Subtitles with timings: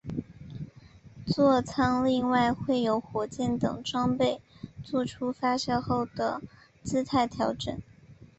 [1.27, 4.41] 坐舱另外会有火箭等装备
[4.83, 6.41] 作出发射后的
[6.83, 7.79] 姿态调整。